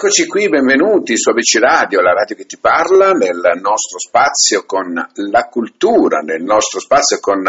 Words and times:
Eccoci 0.00 0.28
qui, 0.28 0.48
benvenuti 0.48 1.18
su 1.18 1.30
ABC 1.30 1.58
Radio, 1.58 2.00
la 2.00 2.12
radio 2.12 2.36
che 2.36 2.46
ti 2.46 2.56
parla, 2.56 3.10
nel 3.10 3.40
nostro 3.60 3.98
spazio 3.98 4.64
con 4.64 4.94
la 4.94 5.48
cultura, 5.48 6.20
nel 6.20 6.40
nostro 6.40 6.78
spazio 6.78 7.18
con 7.18 7.42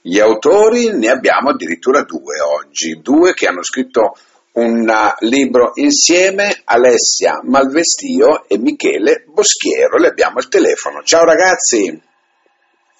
gli 0.00 0.18
autori, 0.18 0.90
ne 0.98 1.08
abbiamo 1.10 1.50
addirittura 1.50 2.02
due 2.02 2.40
oggi, 2.40 3.00
due 3.00 3.34
che 3.34 3.46
hanno 3.46 3.62
scritto 3.62 4.16
un 4.54 4.84
libro 5.20 5.70
insieme, 5.74 6.62
Alessia 6.64 7.38
Malvestio 7.44 8.48
e 8.48 8.58
Michele 8.58 9.22
Boschiero, 9.28 9.96
le 9.96 10.08
abbiamo 10.08 10.38
al 10.38 10.48
telefono. 10.48 11.04
Ciao 11.04 11.22
ragazzi! 11.22 12.02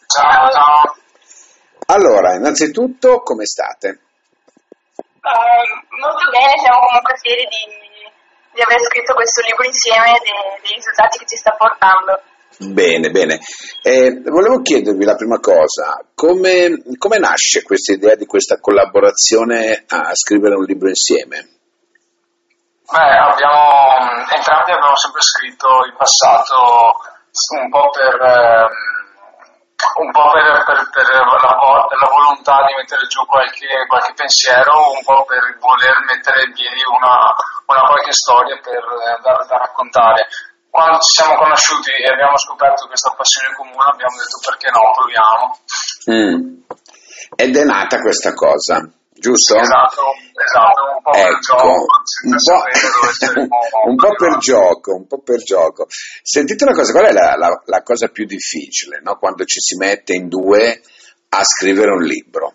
Ciao, 0.07 0.48
ciao. 0.48 0.96
Allora, 1.87 2.37
innanzitutto, 2.37 3.19
come 3.23 3.46
state? 3.46 3.98
Uh, 4.95 5.98
molto 5.98 6.30
bene, 6.30 6.53
siamo 6.62 6.79
comunque 6.87 7.19
fieri 7.21 7.43
di 7.50 7.81
di 8.53 8.61
aver 8.61 8.80
scritto 8.80 9.14
questo 9.14 9.41
libro 9.43 9.64
insieme 9.64 10.16
e 10.16 10.21
dei, 10.21 10.62
dei 10.62 10.75
risultati 10.77 11.19
che 11.19 11.27
ci 11.27 11.37
sta 11.37 11.52
portando. 11.56 12.20
Bene, 12.59 13.10
bene. 13.10 13.41
Eh, 13.83 14.20
volevo 14.24 14.60
chiedervi 14.60 15.05
la 15.05 15.16
prima 15.16 15.41
cosa, 15.41 16.05
come, 16.15 16.83
come 16.98 17.19
nasce 17.19 17.62
questa 17.62 17.93
idea 17.93 18.15
di 18.15 18.27
questa 18.27 18.60
collaborazione 18.60 19.84
a 19.88 20.15
scrivere 20.15 20.55
un 20.55 20.65
libro 20.65 20.88
insieme? 20.88 21.48
Beh, 22.93 23.16
abbiamo, 23.16 24.20
entrambi 24.29 24.73
abbiamo 24.73 24.96
sempre 24.96 25.23
scritto 25.23 25.66
in 25.88 25.96
passato 25.96 26.93
un 27.59 27.71
po' 27.71 27.88
per... 27.91 28.21
Eh, 28.21 29.01
un 29.98 30.10
po' 30.10 30.30
per, 30.30 30.64
per, 30.64 30.78
per 30.91 31.06
la, 31.10 31.24
la, 31.27 32.09
volontà 32.09 32.64
di 32.66 32.74
mettere 32.77 33.06
giù 33.06 33.24
qualche, 33.27 33.66
qualche, 33.86 34.12
pensiero, 34.14 34.92
un 34.95 35.02
po' 35.04 35.24
per 35.24 35.42
voler 35.59 35.95
mettere 36.06 36.45
in 36.45 36.52
piedi 36.52 36.80
una, 36.86 37.34
una 37.66 37.82
qualche 37.87 38.12
storia 38.12 38.59
per, 38.62 38.82
da, 39.23 39.45
da, 39.48 39.56
raccontare. 39.56 40.28
Quando 40.70 40.98
ci 41.00 41.20
siamo 41.20 41.37
conosciuti 41.37 41.90
e 41.90 42.09
abbiamo 42.09 42.38
scoperto 42.38 42.87
questa 42.87 43.12
passione 43.12 43.54
comune 43.57 43.92
abbiamo 43.92 44.16
detto 44.16 44.38
perché 44.40 44.70
no, 44.73 44.82
proviamo. 44.96 45.45
Mm. 46.09 46.37
Ed 47.37 47.57
è 47.57 47.64
nata 47.64 47.98
questa 47.98 48.32
cosa 48.32 48.80
giusto? 49.23 49.57
Esatto, 49.57 50.02
esatto, 50.35 50.82
un 50.96 51.02
po' 51.02 51.12
ecco, 51.12 51.23
per 51.23 51.38
gioco. 51.38 51.87
Un 52.23 52.37
po', 52.38 53.88
un 53.88 53.96
po' 53.96 54.15
per 54.15 54.38
gioco, 54.38 54.95
un 54.95 55.06
po' 55.06 55.18
per 55.18 55.42
gioco. 55.42 55.87
Sentite 55.88 56.64
una 56.64 56.74
cosa, 56.74 56.92
qual 56.92 57.06
è 57.06 57.12
la, 57.12 57.34
la, 57.37 57.62
la 57.66 57.82
cosa 57.82 58.09
più 58.09 58.24
difficile 58.26 59.01
no? 59.02 59.16
quando 59.16 59.45
ci 59.45 59.60
si 59.60 59.76
mette 59.76 60.14
in 60.14 60.29
due 60.29 60.80
a 61.30 61.42
scrivere 61.42 61.90
un 61.90 62.02
libro? 62.02 62.54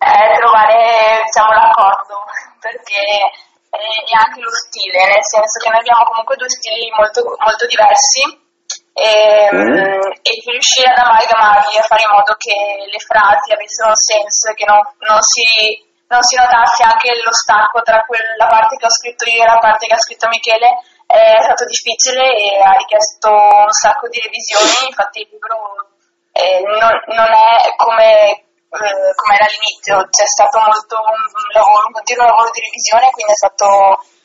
Eh, 0.00 0.38
trovare 0.38 1.22
diciamo, 1.24 1.52
l'accordo, 1.52 2.24
perché 2.60 3.04
è 3.70 4.16
anche 4.18 4.40
lo 4.40 4.50
stile, 4.50 5.06
nel 5.06 5.24
senso 5.24 5.60
che 5.62 5.70
noi 5.70 5.78
abbiamo 5.78 6.04
comunque 6.04 6.36
due 6.36 6.50
stili 6.50 6.90
molto, 6.90 7.22
molto 7.38 7.66
diversi 7.66 8.22
e, 8.92 9.48
mm. 9.54 10.00
e 10.26 10.32
riuscire 10.50 10.90
ad 10.90 10.98
amalgamarli 10.98 11.78
a 11.78 11.86
fare 11.86 12.02
in 12.02 12.12
modo 12.12 12.34
che 12.34 12.54
le 12.90 12.98
frasi 12.98 13.52
avessero 13.54 13.94
un 13.94 14.00
senso 14.00 14.50
e 14.50 14.54
che 14.54 14.66
non, 14.66 14.80
non, 15.06 15.22
si, 15.22 15.44
non 16.10 16.22
si 16.26 16.34
notasse 16.34 16.82
anche 16.82 17.14
lo 17.22 17.30
stacco 17.30 17.82
tra 17.82 18.02
quella 18.02 18.46
parte 18.50 18.76
che 18.76 18.86
ho 18.86 18.90
scritto 18.90 19.30
io 19.30 19.42
e 19.42 19.46
la 19.46 19.62
parte 19.62 19.86
che 19.86 19.94
ha 19.94 20.02
scritto 20.02 20.26
Michele 20.26 20.82
è 21.06 21.42
stato 21.42 21.64
difficile 21.66 22.22
e 22.34 22.58
ha 22.58 22.74
richiesto 22.74 23.30
un 23.30 23.70
sacco 23.70 24.06
di 24.08 24.18
revisioni, 24.18 24.90
infatti 24.90 25.22
il 25.22 25.28
libro 25.30 25.90
eh, 26.30 26.62
non, 26.62 26.94
non, 27.14 27.30
è 27.30 27.74
come, 27.74 28.30
eh, 28.30 29.10
come 29.14 29.34
era 29.34 29.46
all'inizio, 29.46 30.06
c'è 30.06 30.26
stato 30.26 30.62
molto 30.62 30.98
un, 31.02 31.18
lavoro, 31.50 31.86
un 31.86 31.94
continuo 31.94 32.26
lavoro 32.26 32.50
di 32.54 32.62
revisione, 32.62 33.10
quindi 33.10 33.32
è 33.34 33.42
stato 33.42 33.66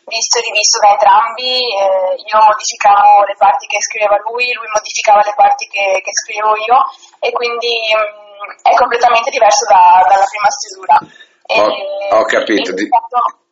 visto 0.06 0.38
e 0.38 0.46
rivisto 0.46 0.78
da 0.82 0.94
entrambi, 0.94 1.58
eh, 1.58 2.14
io 2.22 2.38
modificavo 2.38 3.26
le 3.26 3.38
parti 3.38 3.66
che 3.66 3.82
scriveva 3.82 4.22
lui, 4.30 4.54
lui 4.54 4.70
modificava 4.70 5.26
le 5.26 5.34
parti 5.34 5.66
che, 5.66 6.02
che 6.06 6.14
scrivevo 6.14 6.54
io 6.70 6.78
e 7.18 7.34
quindi 7.34 7.74
mh, 7.94 7.98
mm, 7.98 8.50
è 8.62 8.74
completamente 8.78 9.34
diverso 9.34 9.66
da, 9.66 10.06
dalla 10.06 10.30
prima 10.30 10.50
stesura. 10.54 11.25
Ho, 11.48 12.18
ho 12.18 12.24
capito, 12.26 12.74
Di, 12.74 12.88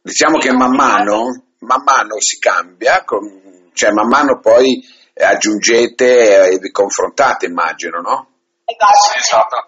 diciamo 0.02 0.38
che 0.38 0.52
man 0.52 0.76
mano, 0.76 1.46
man 1.60 1.84
mano 1.84 2.16
si 2.20 2.40
cambia, 2.40 3.04
con, 3.04 3.70
cioè 3.74 3.92
man 3.92 4.08
mano 4.08 4.40
poi 4.40 4.82
aggiungete 5.16 6.50
e 6.50 6.58
vi 6.58 6.72
confrontate 6.72 7.46
immagino, 7.46 8.00
no? 8.02 8.28
Esatto. 8.66 9.18
esatto 9.18 9.68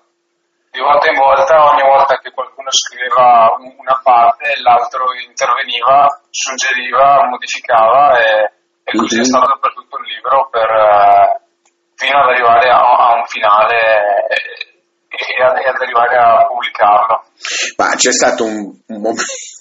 di 0.75 0.81
volta 0.81 1.09
in 1.09 1.17
volta, 1.17 1.71
ogni 1.71 1.87
volta 1.87 2.19
che 2.19 2.31
qualcuno 2.31 2.67
scriveva 2.69 3.55
una 3.55 3.99
parte, 4.03 4.59
l'altro 4.59 5.05
interveniva, 5.25 6.05
suggeriva, 6.29 7.23
modificava 7.29 8.19
e, 8.19 8.51
e 8.83 8.91
così 8.91 9.15
mm-hmm. 9.15 9.23
è 9.23 9.27
mhm. 9.27 9.39
stato 9.39 9.59
per 9.59 9.73
tutto 9.73 9.97
il 10.03 10.07
libro 10.11 10.49
per, 10.51 10.69
eh, 10.69 11.39
fino 11.95 12.19
ad 12.19 12.27
arrivare 12.27 12.69
a, 12.69 12.79
a 12.83 13.13
un 13.15 13.25
finale 13.25 13.79
e 14.27 14.74
ad, 15.43 15.57
e 15.57 15.69
ad, 15.69 15.81
arrivare 15.81 16.17
a 16.17 16.45
pubblicarlo. 16.47 17.23
Ma 17.77 17.95
c'è 17.95 18.11
stato 18.11 18.45
un, 18.45 18.71
un, 18.87 19.13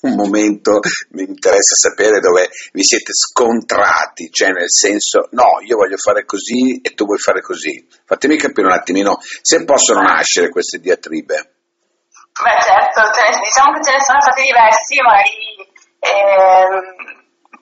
un, 0.02 0.14
momento, 0.14 0.80
mi 1.10 1.24
interessa 1.24 1.74
sapere, 1.74 2.20
dove 2.20 2.48
vi 2.72 2.82
siete 2.82 3.12
scontrati, 3.12 4.30
cioè 4.30 4.50
nel 4.50 4.70
senso, 4.70 5.28
no, 5.32 5.60
io 5.64 5.76
voglio 5.76 5.96
fare 5.96 6.24
così 6.24 6.80
e 6.82 6.94
tu 6.94 7.04
vuoi 7.04 7.18
fare 7.18 7.40
così. 7.40 7.86
Fatemi 8.04 8.36
capire 8.36 8.66
un 8.66 8.72
attimino 8.72 9.18
se 9.20 9.64
possono 9.64 10.02
nascere 10.02 10.50
queste 10.50 10.78
diatribe. 10.78 11.52
Beh 12.34 12.60
certo, 12.60 13.00
diciamo 13.38 13.72
che 13.74 13.84
ce 13.84 13.92
ne 13.92 14.02
sono 14.02 14.20
stati 14.20 14.42
diversi, 14.42 15.00
magari 15.00 15.54
eh, 16.04 17.13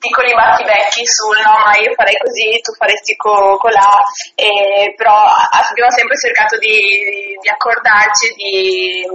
piccoli 0.02 0.34
battibecchi 0.34 1.06
sul 1.06 1.38
no 1.38 1.54
ma 1.62 1.70
io 1.78 1.94
farei 1.94 2.18
così, 2.18 2.58
tu 2.58 2.74
faresti 2.74 3.14
co- 3.14 3.56
colà, 3.62 4.02
eh, 4.34 4.90
però 4.98 5.14
abbiamo 5.14 5.94
sempre 5.94 6.18
cercato 6.18 6.58
di, 6.58 7.38
di 7.38 7.48
accordarci, 7.48 8.34
di 8.34 9.06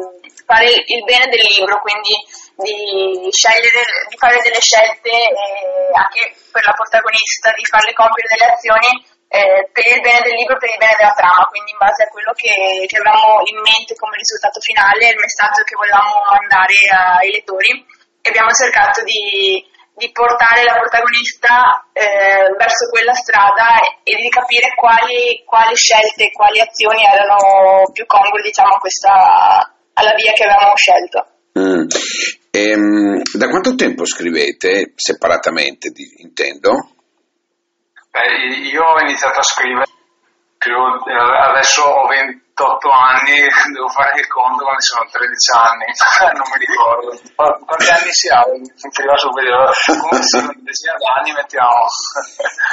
fare 0.47 0.71
il 0.71 1.03
bene 1.03 1.27
del 1.27 1.43
libro, 1.43 1.83
quindi 1.83 2.15
di 2.63 3.27
scegliere, 3.35 4.07
di 4.07 4.15
fare 4.15 4.39
delle 4.39 4.63
scelte 4.63 5.11
eh, 5.11 5.91
anche 5.91 6.31
per 6.55 6.63
la 6.63 6.73
protagonista, 6.73 7.51
di 7.51 7.67
farle 7.67 7.91
compiere 7.91 8.31
delle 8.31 8.49
azioni 8.55 8.91
eh, 9.27 9.67
per 9.75 9.85
il 9.91 9.99
bene 9.99 10.23
del 10.23 10.39
libro 10.39 10.55
per 10.55 10.71
il 10.71 10.79
bene 10.79 10.95
della 10.95 11.19
trama, 11.19 11.51
quindi 11.51 11.75
in 11.75 11.83
base 11.83 12.07
a 12.07 12.07
quello 12.07 12.31
che, 12.31 12.87
che 12.87 12.95
avevamo 12.95 13.43
in 13.43 13.59
mente 13.59 13.99
come 13.99 14.15
risultato 14.15 14.63
finale, 14.63 15.11
il 15.11 15.19
messaggio 15.19 15.67
che 15.67 15.75
volevamo 15.75 16.23
mandare 16.31 16.79
ai 17.19 17.31
lettori 17.35 17.75
e 17.75 18.29
abbiamo 18.31 18.55
cercato 18.55 19.03
di 19.03 19.59
di 19.97 20.11
portare 20.11 20.63
la 20.63 20.77
protagonista 20.77 21.89
eh, 21.91 22.53
verso 22.55 22.87
quella 22.89 23.13
strada 23.13 23.81
e, 24.03 24.13
di 24.13 24.29
capire 24.29 24.73
quali, 24.75 25.41
quali 25.43 25.75
scelte, 25.75 26.29
quali 26.31 26.59
azioni 26.61 27.01
erano 27.01 27.89
più 27.91 28.05
congrue 28.05 28.43
diciamo, 28.43 28.77
questa, 28.77 29.73
alla 29.93 30.13
via 30.13 30.33
che 30.33 30.43
avevamo 30.45 30.75
scelto. 30.77 31.19
Mm. 31.57 31.87
Ehm, 32.51 33.21
da 33.33 33.49
quanto 33.49 33.73
tempo 33.73 34.05
scrivete 34.05 34.93
separatamente, 34.95 35.91
intendo? 36.17 36.93
Beh, 38.11 38.69
io 38.69 38.83
ho 38.83 38.99
iniziato 39.01 39.39
a 39.39 39.43
scrivere, 39.43 39.85
adesso 40.61 41.81
ho 41.81 42.07
20 42.07 42.46
28 42.57 42.89
anni, 42.89 43.37
devo 43.71 43.87
fare 43.93 44.17
il 44.17 44.27
conto 44.27 44.63
quando 44.65 44.81
sono 44.81 45.05
13 45.05 45.53
anni, 45.53 45.85
non 46.33 46.47
mi 46.49 46.57
ricordo. 46.65 47.09
Quanti 47.37 47.89
anni 47.93 48.09
si 48.09 48.27
ha? 48.33 48.41
Mi 48.49 48.65
arriva 48.65 49.17
subito, 49.21 49.53
come 50.01 50.21
se 50.25 50.37
una 50.41 50.57
decina 50.65 50.93
d'anni 50.97 51.31
mettiamo. 51.37 51.85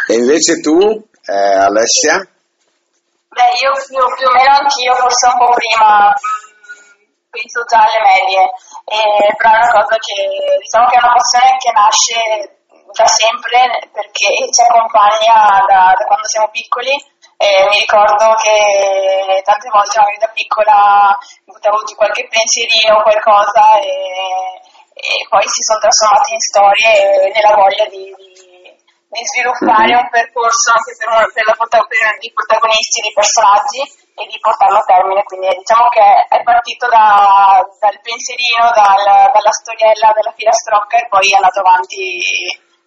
E 0.08 0.14
invece 0.16 0.60
tu, 0.64 0.80
eh, 0.80 1.68
Alessia? 1.68 2.16
Beh, 3.28 3.52
io 3.60 3.72
più, 3.84 4.00
più, 4.16 4.26
o 4.28 4.32
meno 4.32 4.56
anch'io, 4.56 4.94
forse 4.94 5.26
un 5.28 5.36
po' 5.36 5.52
prima, 5.52 6.14
penso 7.28 7.60
già 7.68 7.84
alle 7.84 8.00
medie, 8.08 8.44
eh, 8.88 9.28
però 9.36 9.52
è 9.52 9.58
una 9.58 9.84
cosa 9.84 9.96
che 10.00 10.16
diciamo 10.64 10.86
che 10.88 10.96
è 10.96 11.02
una 11.04 11.12
passione 11.12 11.50
che 11.60 11.70
nasce 11.76 12.18
da 12.94 13.06
sempre 13.10 13.90
perché 13.90 14.28
ci 14.54 14.62
accompagna 14.62 15.58
da, 15.66 15.92
da 15.98 16.04
quando 16.06 16.28
siamo 16.28 16.48
piccoli 16.54 16.94
e 17.44 17.68
mi 17.68 17.76
ricordo 17.76 18.32
che 18.40 18.56
tante 19.44 19.68
volte 19.68 20.00
magari 20.00 20.16
da 20.16 20.32
piccola 20.32 21.12
buttavo 21.44 21.84
giù 21.84 21.94
qualche 21.94 22.24
pensierino 22.24 22.96
o 22.96 23.04
qualcosa 23.04 23.76
e, 23.84 23.92
e, 24.96 25.12
poi 25.28 25.44
si 25.44 25.60
sono 25.60 25.84
trasformati 25.84 26.32
in 26.32 26.40
storie 26.40 27.28
nella 27.36 27.52
voglia 27.52 27.84
di, 27.92 28.08
di, 28.16 28.32
di 28.72 29.22
sviluppare 29.28 29.92
un 29.92 30.08
percorso 30.08 30.72
anche 30.72 30.96
per, 30.96 31.08
un, 31.12 31.20
per, 31.36 31.44
la, 31.44 31.54
per 31.60 32.16
i 32.24 32.32
protagonisti, 32.32 33.04
dei 33.04 33.12
personaggi 33.12 33.80
e 33.92 34.24
di 34.24 34.40
portarlo 34.40 34.80
a 34.80 34.88
termine. 34.88 35.20
Quindi 35.28 35.52
diciamo 35.52 35.92
che 35.92 36.00
è 36.00 36.40
partito 36.40 36.88
da, 36.88 37.60
dal 37.76 38.00
pensierino, 38.00 38.72
dal, 38.72 39.04
dalla 39.04 39.52
storiella 39.52 40.16
della 40.16 40.32
filastrocca 40.32 40.96
e 40.96 41.08
poi 41.12 41.28
è 41.28 41.36
andato 41.36 41.60
avanti 41.60 42.24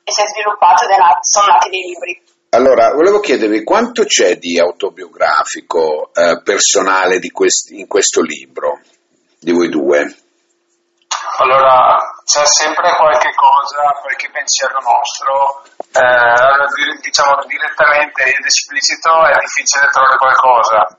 e 0.01 0.09
si 0.09 0.21
è 0.23 0.25
sviluppato 0.25 0.89
nato, 0.89 1.21
sono 1.21 1.53
nati 1.53 1.69
dei 1.69 1.93
libri. 1.93 2.36
Allora, 2.57 2.89
volevo 2.89 3.19
chiedervi 3.19 3.63
quanto 3.63 4.03
c'è 4.05 4.37
di 4.37 4.57
autobiografico 4.57 6.09
eh, 6.11 6.41
personale 6.41 7.19
di 7.19 7.29
questi, 7.29 7.77
in 7.79 7.85
questo 7.85 8.21
libro, 8.21 8.81
di 9.37 9.51
voi 9.51 9.69
due? 9.69 10.01
Allora, 11.37 12.01
c'è 12.25 12.41
sempre 12.47 12.89
qualche 12.97 13.29
cosa, 13.37 13.93
qualche 14.01 14.31
pensiero 14.33 14.73
nostro, 14.81 15.61
eh, 15.85 16.97
diciamo 16.97 17.45
direttamente 17.45 18.23
ed 18.25 18.41
esplicito 18.43 19.05
è 19.05 19.37
difficile 19.37 19.93
trovare 19.93 20.17
qualcosa, 20.17 20.97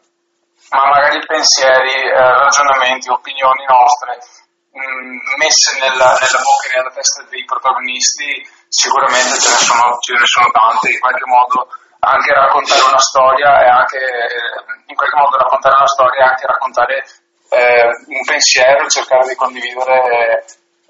ma 0.71 0.91
magari 0.95 1.19
pensieri, 1.27 2.07
eh, 2.07 2.39
ragionamenti, 2.39 3.11
opinioni 3.11 3.67
nostre 3.67 4.47
mh, 4.79 5.19
mm, 5.19 5.37
messe 5.37 5.79
nella, 5.83 6.15
nella, 6.15 6.43
bocca 6.43 6.69
e 6.71 6.77
nella 6.79 6.95
testa 6.95 7.27
dei 7.29 7.45
protagonisti 7.45 8.47
sicuramente 8.69 9.35
ce 9.39 9.51
ne 9.51 9.63
sono, 9.67 9.99
ce 9.99 10.13
ne 10.15 10.27
sono 10.27 10.49
tante, 10.51 10.91
in 10.91 11.01
qualche 11.01 11.27
modo 11.27 11.69
anche 12.01 12.33
raccontare 12.33 12.83
una 12.87 13.03
storia 13.03 13.51
e 13.59 13.69
anche 13.69 13.99
in 14.87 14.95
qualche 14.95 15.19
modo 15.19 15.37
raccontare 15.37 15.75
una 15.77 15.89
storia 15.89 16.19
e 16.23 16.29
anche 16.29 16.47
raccontare 16.47 17.05
eh, 17.51 17.87
un 18.07 18.25
pensiero, 18.25 18.87
cercare 18.87 19.29
di 19.29 19.35
condividere 19.35 20.45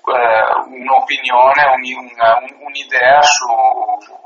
eh, 0.09 0.53
un'opinione, 0.69 1.63
un, 1.65 1.81
un, 1.81 2.67
un'idea 2.67 3.23
su, 3.23 3.47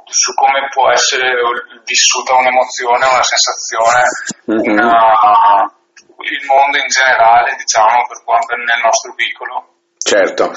su, 0.06 0.34
come 0.34 0.68
può 0.72 0.90
essere 0.90 1.30
vissuta 1.84 2.34
un'emozione, 2.34 3.06
una 3.06 3.22
sensazione, 3.22 4.02
mm-hmm. 4.50 4.78
una, 4.78 5.70
il 6.22 6.46
mondo 6.46 6.78
in 6.78 6.88
generale, 6.88 7.56
diciamo, 7.56 8.06
per 8.08 8.22
quanto 8.24 8.56
nel 8.56 8.82
nostro 8.82 9.14
piccolo. 9.14 9.72
Certo, 10.04 10.52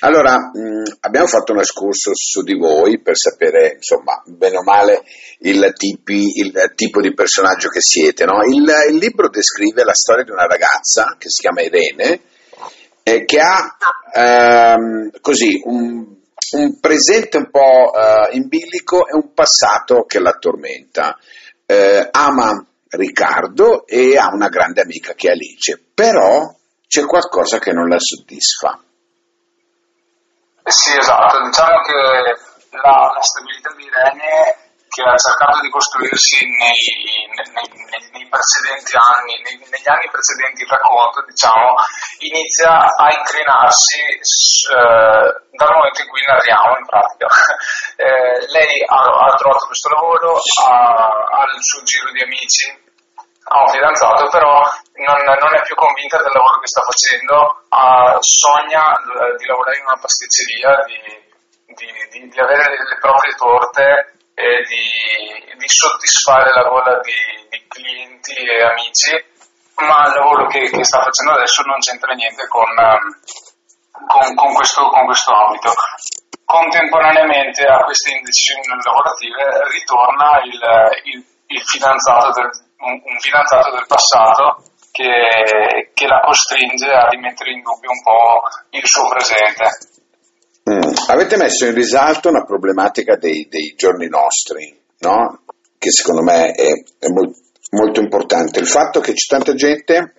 allora 0.00 0.36
mh, 0.36 0.98
abbiamo 1.00 1.28
fatto 1.28 1.52
un 1.52 1.60
escurso 1.60 2.10
su 2.14 2.42
di 2.42 2.54
voi 2.54 3.00
per 3.00 3.16
sapere, 3.16 3.74
insomma, 3.76 4.20
bene 4.26 4.56
o 4.58 4.62
male 4.64 5.04
il, 5.40 5.72
tipi, 5.76 6.40
il 6.40 6.72
tipo 6.74 7.00
di 7.00 7.14
personaggio 7.14 7.68
che 7.68 7.80
siete. 7.80 8.24
No? 8.24 8.42
Il, 8.42 8.68
il, 8.90 8.96
libro 8.96 9.28
descrive 9.28 9.84
la 9.84 9.94
storia 9.94 10.24
di 10.24 10.32
una 10.32 10.46
ragazza 10.46 11.14
che 11.16 11.28
si 11.30 11.42
chiama 11.42 11.62
Irene, 11.62 12.20
eh, 13.04 13.24
che 13.24 13.38
ha 13.40 13.76
ehm, 14.12 15.10
così 15.20 15.60
un, 15.64 16.04
un, 16.56 16.80
presente 16.80 17.36
un 17.36 17.50
po' 17.50 17.92
eh, 17.94 18.36
in 18.36 18.48
bilico 18.48 19.06
e 19.06 19.14
un 19.14 19.32
passato 19.32 20.04
che 20.06 20.18
la 20.18 20.32
tormenta. 20.32 21.16
Eh, 21.64 22.08
ama 22.10 22.66
Riccardo 22.90 23.86
e 23.86 24.16
ha 24.16 24.28
una 24.32 24.48
grande 24.48 24.80
amica 24.80 25.14
che 25.14 25.28
è 25.28 25.32
Alice, 25.32 25.78
però 25.94 26.54
c'è 26.86 27.04
qualcosa 27.04 27.58
che 27.58 27.72
non 27.72 27.88
la 27.88 27.98
soddisfa. 27.98 28.80
Sì, 30.64 30.96
esatto, 30.96 31.44
diciamo 31.44 31.80
che 31.80 31.92
la, 32.76 33.12
la 33.14 33.22
stabilità 33.22 33.72
di 33.76 33.84
Irene 33.84 34.68
che 34.88 35.02
ha 35.02 35.16
cercato 35.16 35.60
di 35.60 35.70
costruirsi 35.70 36.44
nei, 36.44 37.28
nei 37.36 37.77
precedenti 38.28 38.94
anni, 38.96 39.34
negli 39.42 39.88
anni 39.88 40.08
precedenti 40.08 40.62
il 40.62 40.68
racconto, 40.68 41.24
diciamo, 41.26 41.74
inizia 42.20 42.86
a 42.86 43.06
inclinarsi 43.12 44.00
eh, 44.08 45.28
dal 45.52 45.74
momento 45.74 46.02
in 46.02 46.08
cui 46.08 46.22
narriamo 46.24 46.76
in 46.78 46.86
pratica. 46.86 47.28
Eh, 47.98 48.46
lei 48.54 48.78
ha, 48.86 48.94
ha, 48.94 49.34
trovato 49.34 49.66
questo 49.66 49.88
lavoro, 49.88 50.38
ha, 50.70 51.10
ha, 51.34 51.42
il 51.50 51.58
suo 51.58 51.82
giro 51.82 52.12
di 52.12 52.22
amici, 52.22 52.70
ha 53.42 53.60
un 53.60 53.68
fidanzato, 53.70 54.28
però 54.28 54.62
non, 55.02 55.18
non 55.26 55.54
è 55.56 55.62
più 55.62 55.74
convinta 55.74 56.16
del 56.18 56.30
lavoro 56.30 56.60
che 56.60 56.68
sta 56.68 56.80
facendo, 56.86 57.66
sogna 58.20 58.94
eh, 58.94 59.34
di 59.34 59.46
lavorare 59.46 59.78
in 59.78 59.84
una 59.86 59.98
pasticceria, 59.98 60.78
di, 60.86 61.74
di, 61.74 61.90
di, 62.12 62.28
di 62.28 62.38
avere 62.38 62.70
le, 62.70 62.86
le 62.86 62.98
proprie 63.00 63.34
torte 63.34 64.17
e 64.38 64.62
di, 64.70 65.56
di 65.58 65.66
soddisfare 65.66 66.54
la 66.54 66.62
gola 66.62 67.00
di, 67.02 67.10
di, 67.50 67.58
clienti 67.66 68.34
e 68.38 68.62
amici, 68.62 69.10
ma 69.82 70.06
il 70.06 70.14
lavoro 70.14 70.46
che, 70.46 70.70
che, 70.70 70.84
sta 70.84 71.02
facendo 71.02 71.34
adesso 71.34 71.62
non 71.62 71.78
c'entra 71.80 72.14
niente 72.14 72.46
con, 72.46 72.70
um, 72.70 73.02
con, 74.06 74.34
con, 74.36 74.54
questo, 74.54 74.86
con 74.90 75.04
questo 75.06 75.34
ambito. 75.34 75.72
Contemporaneamente 76.44 77.66
a 77.66 77.82
queste 77.82 78.14
indecisioni 78.14 78.62
lavorative 78.78 79.42
ritorna 79.74 80.40
il, 80.46 80.60
il, 81.12 81.18
il 81.46 81.62
fidanzato 81.66 82.30
del, 82.30 82.50
un, 82.78 82.94
un, 82.94 83.18
fidanzato 83.18 83.72
del 83.72 83.86
passato 83.86 84.62
che, 84.92 85.90
che 85.92 86.06
la 86.06 86.20
costringe 86.20 86.90
a 86.90 87.08
rimettere 87.08 87.50
in 87.50 87.62
dubbio 87.62 87.90
un 87.90 88.02
po' 88.02 88.42
il 88.70 88.86
suo 88.86 89.08
presente. 89.08 89.97
Mm. 90.68 90.92
Avete 91.08 91.36
messo 91.36 91.64
in 91.64 91.74
risalto 91.74 92.28
una 92.28 92.44
problematica 92.44 93.16
dei, 93.16 93.46
dei 93.48 93.74
giorni 93.74 94.06
nostri, 94.08 94.78
no? 94.98 95.44
che 95.78 95.90
secondo 95.90 96.22
me 96.22 96.50
è, 96.50 96.72
è 96.98 97.08
molt, 97.08 97.34
molto 97.70 98.00
importante, 98.00 98.58
il 98.58 98.66
fatto 98.66 99.00
che 99.00 99.12
c'è 99.12 99.34
tanta 99.34 99.54
gente 99.54 100.14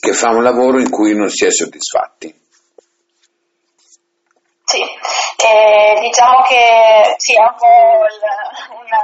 che 0.00 0.12
fa 0.12 0.30
un 0.30 0.42
lavoro 0.42 0.80
in 0.80 0.88
cui 0.88 1.14
non 1.14 1.28
si 1.28 1.44
è 1.44 1.50
soddisfatti. 1.50 2.38
Sì, 4.64 4.80
eh, 4.80 5.98
diciamo 6.00 6.42
che 6.46 7.14
sì, 7.16 7.34
è 7.34 7.40
un 7.40 7.58
una, 8.70 9.02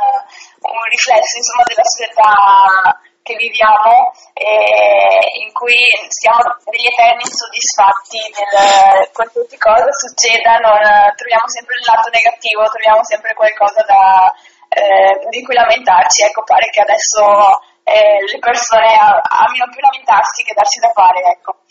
un 0.60 0.82
riflesso 0.88 1.36
insomma, 1.38 1.64
della 1.66 1.82
società 1.82 3.00
che 3.26 3.34
viviamo 3.34 4.14
eh, 4.38 5.42
in 5.42 5.50
cui 5.50 5.74
siamo 6.06 6.38
degli 6.70 6.86
eterni 6.86 7.26
insoddisfatti 7.26 8.22
nel 8.22 9.10
qualsiasi 9.10 9.58
cosa 9.58 9.90
succeda, 9.90 10.62
non, 10.62 10.78
troviamo 11.18 11.50
sempre 11.50 11.74
il 11.74 11.84
lato 11.90 12.06
negativo, 12.14 12.70
troviamo 12.70 13.02
sempre 13.02 13.34
qualcosa 13.34 13.82
da, 13.82 14.30
eh, 14.70 15.18
di 15.34 15.42
cui 15.42 15.58
lamentarci. 15.58 16.22
Ecco, 16.22 16.46
pare 16.46 16.70
che 16.70 16.86
adesso 16.86 17.26
eh, 17.82 18.22
le 18.22 18.38
persone 18.38 18.94
amino 18.94 19.66
più 19.74 19.82
lamentarsi 19.82 20.46
che 20.46 20.54
darsi 20.54 20.78
da 20.78 20.94
fare. 20.94 21.18
Ecco. 21.34 21.66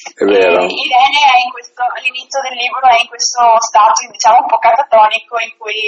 Irene 0.67 1.21
è 1.23 1.39
questo, 1.55 1.87
all'inizio 1.87 2.43
del 2.43 2.59
libro 2.59 2.83
è 2.91 2.99
in 2.99 3.07
questo 3.07 3.39
stato 3.63 4.03
diciamo 4.11 4.43
un 4.43 4.47
po' 4.51 4.59
catatonico 4.59 5.39
in 5.39 5.55
cui 5.55 5.79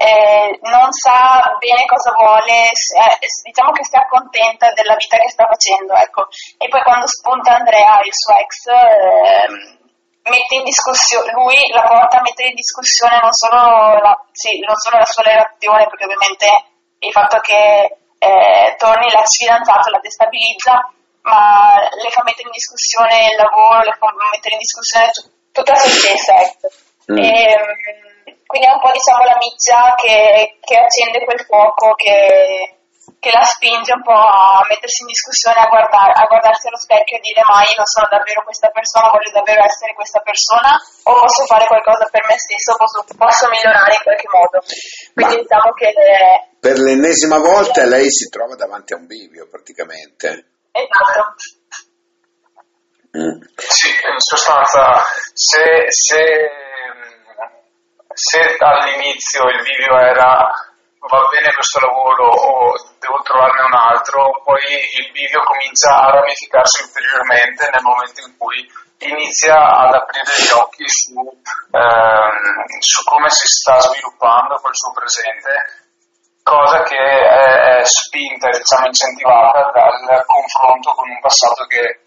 eh, 0.00 0.58
non 0.62 0.88
sa 0.96 1.44
bene 1.60 1.84
cosa 1.84 2.08
vuole, 2.16 2.72
eh, 2.72 3.20
diciamo 3.44 3.70
che 3.72 3.84
si 3.84 3.96
accontenta 3.96 4.72
della 4.72 4.96
vita 4.96 5.20
che 5.20 5.28
sta 5.28 5.44
facendo, 5.44 5.92
ecco. 5.92 6.24
E 6.56 6.68
poi 6.72 6.80
quando 6.80 7.04
spunta 7.06 7.60
Andrea, 7.60 8.00
il 8.00 8.16
suo 8.16 8.32
ex, 8.40 8.64
eh, 8.64 9.76
mette 10.24 10.54
in 10.56 10.64
discussione, 10.64 11.32
lui 11.36 11.60
la 11.68 11.84
porta 11.84 12.16
a 12.16 12.24
mettere 12.24 12.48
in 12.48 12.56
discussione 12.56 13.20
non 13.20 13.32
solo 13.36 14.00
la, 14.00 14.16
sì, 14.32 14.56
non 14.64 14.76
solo 14.80 14.96
la 14.96 15.04
sua 15.04 15.22
relazione, 15.22 15.84
perché 15.84 16.04
ovviamente 16.08 16.48
il 17.00 17.12
fatto 17.12 17.36
che 17.44 18.00
eh, 18.16 18.74
torni 18.80 19.04
l'ex 19.04 19.36
fidanzato 19.36 19.90
la 19.90 20.00
destabilizza, 20.00 20.80
ma 21.28 21.76
le 21.76 22.08
fa 22.08 22.24
mettere 22.24 22.48
in 22.48 22.56
discussione 22.56 23.28
il 23.28 23.36
lavoro, 23.36 23.84
le 23.84 23.92
fa 24.00 24.08
mettere 24.32 24.56
in 24.56 24.64
discussione 24.64 25.12
tutta 25.52 25.74
se 25.76 25.92
stessa, 25.92 26.40
ecco. 26.40 26.72
Mm. 27.12 27.18
E, 27.20 27.28
ehm, 27.52 28.09
quindi 28.46 28.66
è 28.66 28.72
un 28.72 28.82
po' 28.82 28.92
diciamo 28.92 29.24
la 29.24 29.38
miccia 29.38 29.94
che, 29.94 30.58
che 30.60 30.76
accende 30.76 31.24
quel 31.24 31.40
fuoco 31.46 31.94
che, 31.94 32.80
che, 33.18 33.30
la 33.30 33.44
spinge 33.44 33.92
un 33.94 34.02
po' 34.02 34.16
a 34.16 34.64
mettersi 34.68 35.02
in 35.02 35.10
discussione, 35.12 35.60
a, 35.60 35.68
guardare, 35.68 36.12
a 36.12 36.26
guardarsi 36.26 36.68
allo 36.68 36.78
specchio 36.78 37.16
e 37.16 37.24
dire 37.24 37.42
ma 37.46 37.62
io 37.62 37.76
non 37.76 37.88
sono 37.88 38.08
davvero 38.10 38.42
questa 38.44 38.70
persona, 38.70 39.12
voglio 39.12 39.32
davvero 39.32 39.62
essere 39.64 39.94
questa 39.94 40.20
persona 40.20 40.70
o 40.76 41.10
posso 41.18 41.44
fare 41.46 41.66
qualcosa 41.66 42.08
per 42.10 42.24
me 42.28 42.36
stesso, 42.38 42.76
posso, 42.76 43.00
posso 43.16 43.44
migliorare 43.48 43.94
in 43.94 44.04
qualche 44.04 44.28
modo. 44.28 44.56
Quindi 45.14 45.34
ma 45.34 45.42
diciamo 45.42 45.70
che... 45.74 45.88
Per 46.60 46.76
l'ennesima 46.76 47.38
volta 47.38 47.86
lei 47.86 48.10
si 48.10 48.28
trova 48.28 48.54
davanti 48.54 48.92
a 48.92 49.00
un 49.00 49.06
bivio 49.06 49.48
praticamente. 49.48 50.68
Esatto. 50.70 51.58
Mm. 53.10 53.42
Sì, 53.56 53.88
in 53.88 54.20
sostanza, 54.20 55.02
se, 55.34 55.86
se 55.88 56.59
se 58.20 58.56
all'inizio 58.58 59.48
il 59.48 59.62
video 59.64 59.96
era 59.96 60.52
va 61.08 61.26
bene 61.32 61.54
questo 61.54 61.80
lavoro 61.80 62.28
o 62.28 62.76
devo 63.00 63.18
trovarne 63.24 63.64
un 63.64 63.72
altro, 63.72 64.42
poi 64.44 64.60
il 65.00 65.10
video 65.12 65.40
comincia 65.42 65.96
a 65.96 66.20
ramificarsi 66.20 66.84
ulteriormente 66.84 67.68
nel 67.72 67.82
momento 67.82 68.20
in 68.20 68.36
cui 68.36 68.60
inizia 69.08 69.56
ad 69.56 69.94
aprire 69.94 70.28
gli 70.36 70.52
occhi 70.52 70.84
su, 70.86 71.16
ehm, 71.16 72.78
su 72.84 73.00
come 73.08 73.30
si 73.30 73.48
sta 73.48 73.80
sviluppando 73.80 74.60
quel 74.60 74.76
suo 74.76 74.92
presente, 74.92 75.52
cosa 76.42 76.82
che 76.82 77.00
è, 77.00 77.80
è 77.80 77.84
spinta, 77.84 78.52
diciamo 78.52 78.86
incentivata 78.86 79.72
dal 79.72 80.24
confronto 80.28 80.92
con 80.92 81.08
un 81.08 81.20
passato 81.20 81.64
che 81.64 82.04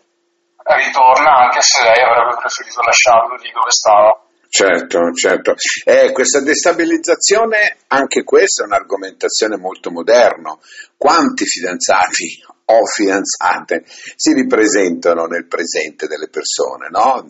ritorna 0.64 1.50
anche 1.50 1.62
se 1.62 1.82
lei 1.82 2.00
avrebbe 2.00 2.38
preferito 2.38 2.82
lasciarlo 2.82 3.36
lì 3.42 3.52
dove 3.52 3.72
stava. 3.72 4.23
Certo, 4.56 5.12
certo. 5.14 5.56
Eh, 5.84 6.12
questa 6.12 6.40
destabilizzazione, 6.40 7.78
anche 7.88 8.24
questa 8.24 8.62
è 8.62 8.68
un'argomentazione 8.68 9.58
molto 9.58 9.90
moderna. 9.90 10.56
Quanti 10.96 11.44
fidanzati 11.46 12.40
o 12.66 12.86
fidanzate 12.86 13.84
si 14.16 14.32
ripresentano 14.34 15.26
nel 15.26 15.48
presente 15.48 16.06
delle 16.06 16.30
persone, 16.30 16.90
no? 16.92 17.26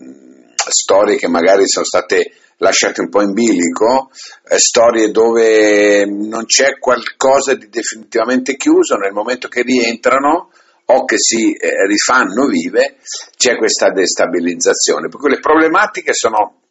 Storie 0.68 1.16
che 1.16 1.30
magari 1.30 1.66
sono 1.66 1.86
state 1.86 2.34
lasciate 2.58 3.00
un 3.00 3.08
po' 3.08 3.22
in 3.22 3.32
bilico, 3.32 4.12
eh, 4.46 4.58
storie 4.58 5.10
dove 5.10 6.06
non 6.06 6.44
c'è 6.44 6.78
qualcosa 6.78 7.56
di 7.56 7.70
definitivamente 7.70 8.58
chiuso 8.58 8.96
nel 8.96 9.14
momento 9.14 9.48
che 9.48 9.62
rientrano 9.62 10.52
o 10.88 11.06
che 11.06 11.16
si 11.18 11.54
eh, 11.54 11.88
rifanno 11.88 12.48
vive, 12.48 12.98
c'è 13.38 13.56
questa 13.56 13.92
destabilizzazione. 13.92 15.08
Per 15.08 15.22
cui 15.22 15.30
le 15.30 15.40
problematiche 15.40 16.12
sono 16.14 16.63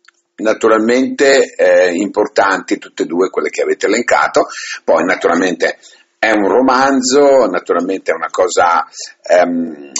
naturalmente 0.42 1.54
eh, 1.54 1.92
importanti 1.94 2.78
tutte 2.78 3.04
e 3.04 3.06
due 3.06 3.30
quelle 3.30 3.48
che 3.48 3.62
avete 3.62 3.86
elencato, 3.86 4.48
poi 4.84 5.04
naturalmente 5.04 5.78
è 6.18 6.30
un 6.30 6.46
romanzo, 6.46 7.46
naturalmente 7.46 8.12
è 8.12 8.14
una 8.14 8.30
cosa 8.30 8.86
ehm, 9.22 9.90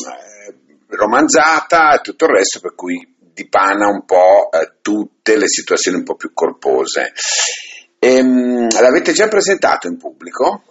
romanzata 0.89 1.95
e 1.95 2.01
tutto 2.01 2.27
il 2.27 2.33
resto 2.37 2.61
per 2.61 2.75
cui 2.75 3.17
dipana 3.33 3.89
un 3.89 4.05
po' 4.05 4.51
eh, 4.53 4.75
tutte 4.83 5.37
le 5.37 5.49
situazioni 5.49 5.99
un 5.99 6.05
po' 6.05 6.17
più 6.17 6.33
corpose. 6.33 7.13
Ehm, 7.99 8.69
l'avete 8.81 9.13
già 9.13 9.29
presentato 9.29 9.87
in 9.87 9.97
pubblico? 9.97 10.63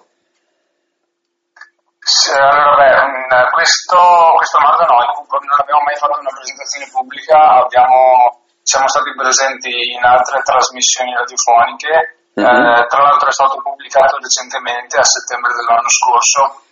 Allora, 2.34 3.50
questo, 3.52 3.98
questo 4.36 4.58
romanzo 4.58 4.84
no, 4.84 4.98
non 4.98 5.60
abbiamo 5.60 5.82
mai 5.86 5.96
fatto 5.96 6.20
una 6.20 6.34
presentazione 6.34 6.90
pubblica, 6.92 7.64
abbiamo, 7.64 8.41
siamo 8.72 8.88
stati 8.88 9.12
presenti 9.12 9.92
in 9.92 10.00
altre 10.00 10.40
trasmissioni 10.48 11.12
radiofoniche, 11.12 12.32
mm-hmm. 12.40 12.48
eh, 12.72 12.88
tra 12.88 13.04
l'altro 13.04 13.28
è 13.28 13.36
stato 13.36 13.60
pubblicato 13.60 14.16
recentemente 14.16 14.96
a 14.96 15.04
settembre 15.04 15.52
dell'anno 15.60 15.92
scorso, 15.92 16.64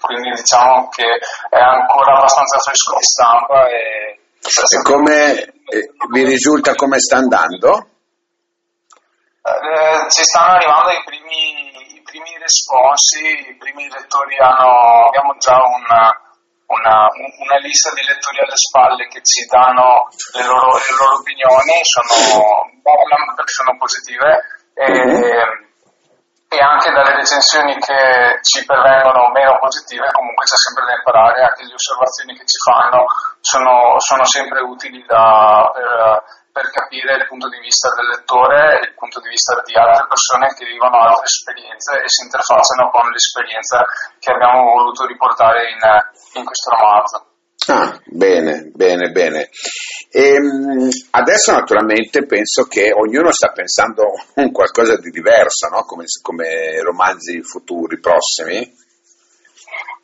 quindi 0.00 0.32
diciamo 0.32 0.88
che 0.88 1.04
è 1.52 1.60
ancora 1.60 2.16
abbastanza 2.16 2.56
fresco 2.64 2.96
di 2.96 3.04
stampa 3.04 3.68
e, 3.68 4.24
e 4.40 4.82
come 4.82 5.36
eh, 5.68 5.92
vi 6.08 6.24
risulta 6.24 6.74
come 6.74 6.98
sta 6.98 7.16
andando? 7.16 7.92
Eh, 9.44 10.08
ci 10.08 10.24
stanno 10.24 10.56
arrivando 10.56 10.90
i 10.96 11.04
primi 11.04 11.64
primi 12.14 12.38
responsi, 12.38 13.50
i 13.50 13.56
primi 13.58 13.88
lettori 13.90 14.38
hanno, 14.38 15.08
abbiamo 15.08 15.34
già 15.38 15.58
una, 15.58 16.14
una, 16.74 17.06
una, 17.10 17.58
lista 17.62 17.90
di 17.94 18.02
lettori 18.06 18.40
alle 18.40 18.56
spalle 18.58 19.06
che 19.08 19.22
ci 19.22 19.46
danno 19.46 20.08
le 20.34 20.44
loro, 20.44 20.74
le 20.74 20.92
loro 20.98 21.14
opinioni, 21.18 21.74
sono, 21.86 22.12
sono 23.46 23.72
positive 23.78 24.42
e, 24.74 24.90
e, 26.48 26.58
anche 26.58 26.90
dalle 26.90 27.14
recensioni 27.14 27.74
che 27.78 28.38
ci 28.42 28.64
pervengono 28.64 29.30
meno 29.30 29.58
positive 29.58 30.10
comunque 30.12 30.44
c'è 30.44 30.58
sempre 30.58 30.86
da 30.86 30.94
imparare, 30.98 31.42
anche 31.42 31.64
le 31.64 31.74
osservazioni 31.74 32.34
che 32.34 32.46
ci 32.46 32.58
fanno 32.62 33.06
sono, 33.40 33.98
sono 33.98 34.24
sempre 34.24 34.60
utili 34.60 35.04
da, 35.06 35.70
per, 35.72 36.22
per 36.54 36.70
capire 36.70 37.18
il 37.18 37.26
punto 37.26 37.50
di 37.50 37.58
vista 37.58 37.90
del 37.98 38.14
lettore 38.14 38.78
e 38.78 38.86
il 38.86 38.94
punto 38.94 39.18
di 39.18 39.26
vista 39.26 39.58
di 39.66 39.74
altre 39.74 40.06
persone 40.06 40.54
che 40.54 40.64
vivono 40.64 41.02
altre 41.02 41.26
esperienze 41.26 41.98
e 41.98 42.06
si 42.06 42.22
interfacciano 42.22 42.94
con 42.94 43.10
l'esperienza 43.10 43.82
che 44.22 44.30
abbiamo 44.30 44.70
voluto 44.70 45.02
riportare 45.04 45.74
in, 45.74 45.82
in 46.38 46.44
questo 46.46 46.70
romanzo. 46.70 47.34
Ah, 47.66 47.98
bene, 48.06 48.70
bene, 48.70 49.10
bene. 49.10 49.50
E, 50.10 50.34
ehm, 50.38 50.88
adesso 51.18 51.50
naturalmente 51.50 52.24
penso 52.24 52.70
che 52.70 52.92
ognuno 52.94 53.32
sta 53.32 53.50
pensando 53.50 54.14
a 54.38 54.50
qualcosa 54.52 54.94
di 54.94 55.10
diverso, 55.10 55.66
no? 55.66 55.82
come, 55.82 56.04
come 56.22 56.80
romanzi 56.82 57.42
futuri, 57.42 57.98
prossimi. 57.98 58.62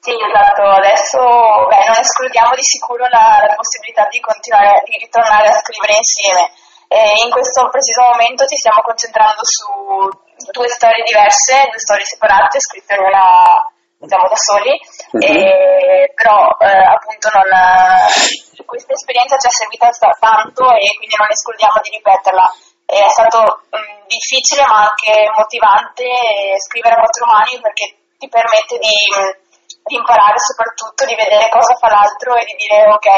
Sì, 0.00 0.16
esatto, 0.16 0.64
adesso 0.64 1.20
beh, 1.68 1.84
non 1.84 2.00
escludiamo 2.00 2.56
di 2.56 2.64
sicuro 2.64 3.04
la, 3.12 3.44
la, 3.44 3.52
possibilità 3.52 4.08
di 4.08 4.18
continuare, 4.20 4.80
di 4.88 4.96
ritornare 4.96 5.48
a 5.52 5.60
scrivere 5.60 5.92
insieme. 6.00 6.48
E 6.88 7.20
in 7.20 7.30
questo 7.30 7.68
preciso 7.68 8.08
momento 8.08 8.48
ci 8.48 8.56
stiamo 8.56 8.80
concentrando 8.80 9.44
su 9.44 10.08
due 10.56 10.68
storie 10.72 11.04
diverse, 11.04 11.68
due 11.68 11.78
storie 11.78 12.04
separate, 12.08 12.60
scritte 12.60 12.96
ognuna 12.96 13.60
diciamo 14.00 14.24
da 14.24 14.40
soli, 14.40 14.72
mm-hmm. 14.72 15.44
e, 15.44 16.12
però 16.16 16.48
eh, 16.64 16.84
appunto 16.96 17.28
non, 17.36 17.44
questa 18.64 18.96
esperienza 18.96 19.36
ci 19.36 19.48
è 19.48 19.52
servita 19.52 19.92
tanto 20.16 20.64
e 20.80 20.96
quindi 20.96 21.14
non 21.20 21.28
escludiamo 21.28 21.76
di 21.84 21.90
ripeterla. 22.00 22.46
È 22.88 23.04
stato 23.12 23.68
mh, 23.68 24.08
difficile 24.08 24.64
ma 24.64 24.88
anche 24.88 25.28
motivante 25.36 26.08
scrivere 26.56 26.96
a 26.96 27.04
quattro 27.04 27.26
mani 27.28 27.60
perché 27.60 28.16
ti 28.16 28.28
permette 28.32 28.80
di 28.80 28.88
di 29.90 29.98
imparare 29.98 30.38
soprattutto, 30.38 31.02
di 31.04 31.18
vedere 31.18 31.50
cosa 31.50 31.74
fa 31.74 31.90
l'altro 31.90 32.38
e 32.38 32.46
di 32.46 32.54
dire 32.54 32.86
ok, 32.86 33.08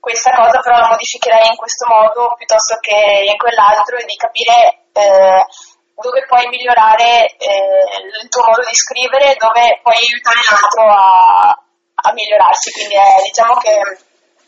questa 0.00 0.32
cosa 0.32 0.64
però 0.64 0.80
la 0.80 0.88
modificherei 0.96 1.52
in 1.52 1.60
questo 1.60 1.84
modo 1.92 2.32
piuttosto 2.40 2.80
che 2.80 3.28
in 3.28 3.36
quell'altro 3.36 4.00
e 4.00 4.08
di 4.08 4.16
capire 4.16 4.88
eh, 4.96 5.44
dove 6.00 6.24
puoi 6.24 6.48
migliorare 6.48 7.36
eh, 7.36 7.84
il 8.22 8.28
tuo 8.28 8.44
modo 8.48 8.64
di 8.64 8.72
scrivere 8.72 9.36
dove 9.36 9.80
puoi 9.84 9.96
aiutare 9.96 10.40
l'altro 10.48 10.82
a, 10.88 11.52
a 11.52 12.12
migliorarsi. 12.12 12.72
Quindi 12.72 12.96
eh, 12.96 13.20
diciamo 13.28 13.54
che 13.60 13.76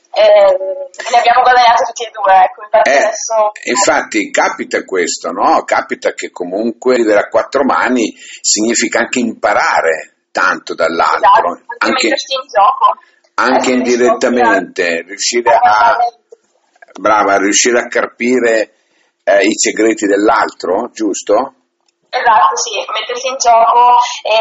eh, 0.08 0.56
ne 0.88 1.18
abbiamo 1.18 1.42
guadagnato 1.44 1.84
tutti 1.84 2.04
e 2.04 2.12
due. 2.12 2.32
Ecco, 2.32 2.60
eh, 2.64 2.96
adesso... 2.96 3.52
Infatti 3.68 4.30
capita 4.30 4.84
questo, 4.84 5.32
no? 5.32 5.64
Capita 5.64 6.12
che 6.12 6.30
comunque 6.30 6.96
vivere 6.96 7.20
a 7.20 7.28
quattro 7.28 7.64
mani 7.64 8.14
significa 8.40 9.00
anche 9.00 9.20
imparare 9.20 10.17
tanto 10.38 10.75
dall'altro, 10.75 11.59
esatto, 11.59 11.75
anche, 11.78 12.07
in 12.07 12.47
gioco. 12.47 12.87
anche 13.35 13.71
indirettamente, 13.73 15.02
riuscire 15.02 15.50
a, 15.50 15.99
brava, 16.95 17.38
riuscire 17.38 17.80
a 17.80 17.88
carpire 17.88 18.75
eh, 19.25 19.42
i 19.42 19.54
segreti 19.59 20.07
dell'altro, 20.07 20.90
giusto? 20.95 21.54
Esatto, 22.09 22.57
sì, 22.57 22.73
mettersi 22.88 23.28
in 23.28 23.37
gioco 23.37 23.99
e 24.23 24.38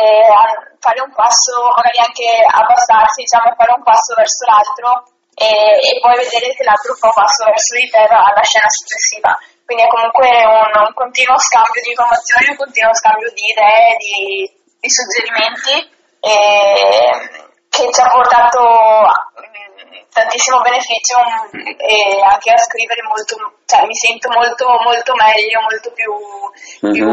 fare 0.80 1.02
un 1.02 1.12
passo, 1.12 1.68
magari 1.76 2.00
anche 2.00 2.30
abbassarsi, 2.46 3.26
diciamo, 3.26 3.58
fare 3.58 3.74
un 3.74 3.84
passo 3.84 4.14
verso 4.16 4.46
l'altro 4.46 4.90
e, 5.34 5.82
e 5.82 5.92
poi 6.00 6.16
vedere 6.16 6.54
che 6.54 6.64
l'altro 6.64 6.94
fa 6.96 7.10
un 7.10 7.18
passo 7.18 7.44
verso 7.44 7.74
di 7.76 7.90
te 7.90 8.06
alla 8.06 8.46
scena 8.46 8.70
successiva. 8.70 9.34
Quindi 9.68 9.84
è 9.84 9.92
comunque 9.92 10.32
un, 10.48 10.72
un 10.80 10.94
continuo 10.96 11.36
scambio 11.36 11.82
di 11.84 11.92
informazioni, 11.92 12.56
un 12.56 12.62
continuo 12.62 12.96
scambio 12.96 13.30
di 13.36 13.46
idee, 13.52 13.88
di, 14.00 14.57
di 14.80 14.90
suggerimenti 14.90 15.96
eh, 16.20 17.12
che 17.70 17.92
ci 17.92 18.02
ha 18.02 18.10
portato 18.10 18.62
mm, 18.62 20.02
tantissimo 20.12 20.62
beneficio 20.62 21.18
mm, 21.54 21.68
e 21.78 22.22
anche 22.22 22.52
a 22.52 22.58
scrivere 22.58 23.02
molto, 23.04 23.36
cioè 23.66 23.86
mi 23.86 23.96
sento 23.96 24.30
molto, 24.30 24.66
molto 24.84 25.14
meglio, 25.16 25.62
molto 25.62 25.92
più, 25.92 26.14
mm-hmm. 26.86 26.94
più 26.94 27.08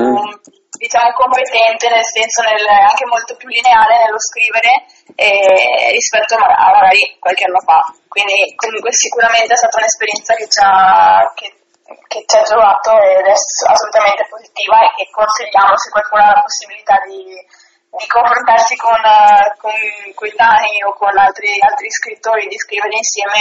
diciamo 0.78 1.12
competente 1.14 1.88
nel 1.88 2.04
senso 2.04 2.42
nel, 2.42 2.66
anche 2.66 3.06
molto 3.06 3.36
più 3.36 3.48
lineare 3.48 4.04
nello 4.04 4.18
scrivere 4.18 4.84
eh, 5.14 5.90
rispetto 5.92 6.34
a, 6.34 6.44
a 6.44 6.70
magari 6.72 7.16
qualche 7.18 7.44
anno 7.44 7.60
fa. 7.60 7.80
Quindi 8.08 8.54
comunque 8.56 8.92
sicuramente 8.92 9.52
è 9.52 9.56
stata 9.56 9.78
un'esperienza 9.78 10.34
che 10.34 10.48
ci 10.48 10.60
ha, 10.62 11.32
che, 11.34 11.63
che 12.08 12.24
ci 12.26 12.36
ha 12.36 12.42
giovato 12.42 12.96
ed 12.96 13.26
è 13.28 13.36
assolutamente 13.36 14.24
positiva 14.30 14.80
e 14.80 14.88
che 14.96 15.06
consigliamo 15.12 15.76
se 15.76 15.90
qualcuno 15.90 16.22
ha 16.22 16.32
la 16.32 16.46
possibilità 16.46 16.96
di, 17.04 17.20
di 17.28 18.06
confrontarsi 18.08 18.74
con, 18.76 18.96
uh, 18.96 19.52
con 19.60 19.76
coetanei 20.16 20.80
o 20.88 20.96
con 20.96 21.12
altri, 21.12 21.52
altri 21.60 21.90
scrittori, 21.92 22.48
di 22.48 22.56
scrivere 22.56 22.96
insieme 22.96 23.36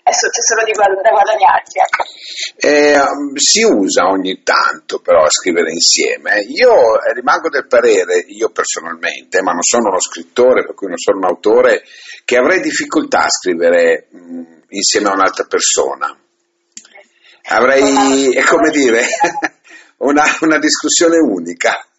è, 0.00 0.08
è 0.08 0.12
solo 0.16 0.64
di, 0.64 0.72
da 0.72 1.12
guadagnarci. 1.12 1.76
Ecco. 1.84 2.00
Eh, 2.56 2.96
si 3.36 3.62
usa 3.62 4.08
ogni 4.08 4.42
tanto 4.42 5.00
però 5.04 5.24
a 5.24 5.30
scrivere 5.30 5.70
insieme. 5.70 6.40
Io 6.48 6.96
rimango 7.12 7.50
del 7.50 7.68
parere, 7.68 8.24
io 8.26 8.48
personalmente, 8.50 9.42
ma 9.42 9.52
non 9.52 9.62
sono 9.62 9.92
uno 9.92 10.00
scrittore, 10.00 10.64
per 10.64 10.74
cui 10.74 10.88
non 10.88 10.96
sono 10.96 11.18
un 11.18 11.28
autore, 11.28 11.84
che 12.24 12.36
avrei 12.38 12.60
difficoltà 12.60 13.28
a 13.28 13.30
scrivere 13.30 14.08
mh, 14.08 14.72
insieme 14.72 15.08
a 15.10 15.12
un'altra 15.12 15.44
persona. 15.44 16.16
Avrei, 17.50 18.30
è 18.30 18.44
come 18.44 18.70
dire, 18.70 19.02
una, 20.06 20.22
una 20.40 20.58
discussione 20.58 21.18
unica. 21.18 21.74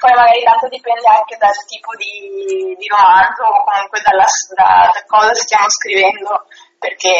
Poi 0.00 0.12
magari 0.16 0.40
tanto 0.42 0.66
dipende 0.68 1.04
anche 1.04 1.36
dal 1.36 1.52
tipo 1.68 1.92
di, 2.00 2.72
di 2.80 2.88
romanzo 2.88 3.44
o 3.44 3.60
comunque 3.68 4.00
dalla, 4.00 4.24
da, 4.56 4.88
da, 4.88 5.04
cosa 5.04 5.34
stiamo 5.36 5.68
scrivendo, 5.68 6.48
perché 6.80 7.12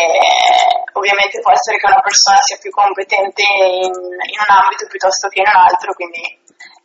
ovviamente 0.97 1.45
può 1.45 1.53
essere 1.53 1.77
che 1.77 1.93
una 1.93 2.01
persona 2.01 2.41
sia 2.41 2.57
più 2.57 2.73
competente 2.73 3.45
in, 3.45 3.93
in 3.93 4.39
un 4.41 4.49
ambito 4.49 4.89
piuttosto 4.89 5.29
che 5.29 5.45
in 5.45 5.53
un 5.53 5.61
altro, 5.61 5.93
quindi... 5.93 6.25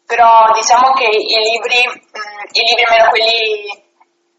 però 0.04 0.52
diciamo 0.52 0.92
che 1.00 1.08
i 1.08 1.40
libri, 1.48 1.80
mh, 1.80 2.44
i 2.52 2.62
libri 2.68 2.84
almeno 2.84 3.08
quelli, 3.08 3.85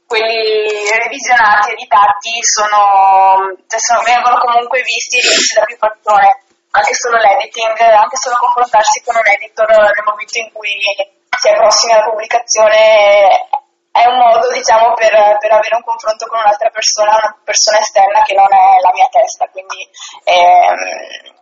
quelli 0.06 0.70
revisionati, 1.02 1.72
editati, 1.72 2.30
sono, 2.40 3.50
cioè 3.66 3.80
sono, 3.80 4.00
vengono 4.02 4.38
comunque 4.38 4.82
visti 4.82 5.18
e 5.18 5.28
rivisti 5.28 5.58
da 5.58 5.64
più 5.66 5.76
persone 5.78 6.46
anche 6.76 6.94
solo 6.94 7.16
l'editing, 7.16 7.78
anche 7.80 8.16
solo 8.16 8.36
confrontarsi 8.36 9.02
con 9.02 9.16
un 9.16 9.26
editor 9.26 9.66
nel 9.66 10.04
momento 10.04 10.38
in 10.38 10.52
cui 10.52 10.76
si 11.36 11.48
è 11.48 11.54
prossimi 11.54 11.92
alla 11.92 12.04
pubblicazione 12.04 13.48
è 13.96 14.04
un 14.06 14.18
modo 14.20 14.52
diciamo 14.52 14.92
per, 14.92 15.10
per, 15.40 15.52
avere 15.52 15.76
un 15.76 15.82
confronto 15.82 16.26
con 16.26 16.38
un'altra 16.38 16.68
persona, 16.68 17.16
una 17.16 17.36
persona 17.42 17.78
esterna 17.80 18.20
che 18.20 18.34
non 18.34 18.52
è 18.52 18.80
la 18.84 18.92
mia 18.92 19.08
testa, 19.08 19.48
quindi 19.48 19.88
ehm, 20.25 21.32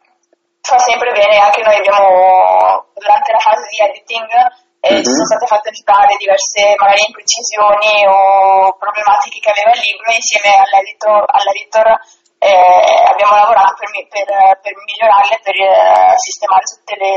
fa 0.62 0.78
sempre 0.78 1.10
bene, 1.10 1.36
anche 1.38 1.62
noi 1.62 1.76
abbiamo 1.76 2.86
durante 2.94 3.32
la 3.32 3.42
fase 3.42 3.66
di 3.70 3.82
editing 3.82 4.30
eh, 4.84 5.00
mm-hmm. 5.00 5.16
sono 5.16 5.24
state 5.24 5.46
fatte 5.48 5.72
notare 5.72 6.20
diverse 6.20 6.76
magari 6.76 7.08
imprecisioni 7.08 8.04
o 8.04 8.76
problematiche 8.76 9.40
che 9.40 9.48
aveva 9.48 9.72
il 9.72 9.80
libro 9.80 10.12
insieme 10.12 10.52
all'editor, 10.52 11.24
all'editor 11.24 11.88
eh, 12.44 13.08
abbiamo 13.08 13.32
lavorato 13.32 13.80
per, 13.80 13.88
per, 14.12 14.28
per 14.60 14.72
migliorarle, 14.76 15.40
per 15.40 15.56
eh, 15.56 16.12
sistemare 16.20 16.68
tutte 16.68 16.94
le, 17.00 17.16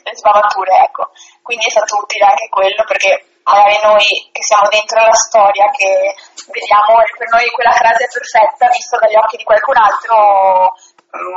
le 0.00 0.14
sbavature, 0.16 0.88
ecco. 0.88 1.12
Quindi 1.44 1.68
è 1.68 1.74
stato 1.76 2.00
utile 2.00 2.24
anche 2.24 2.48
quello 2.48 2.82
perché 2.88 3.12
magari 3.44 3.76
noi 3.84 4.08
che 4.32 4.40
siamo 4.40 4.72
dentro 4.72 5.04
la 5.04 5.12
storia, 5.12 5.68
che 5.76 6.16
vediamo 6.48 6.96
per 6.96 7.28
noi 7.28 7.44
quella 7.52 7.76
frase 7.76 8.08
perfetta 8.08 8.72
vista 8.72 8.96
dagli 8.96 9.20
occhi 9.20 9.36
di 9.36 9.44
qualcun 9.44 9.76
altro, 9.76 10.72
mm, 11.12 11.36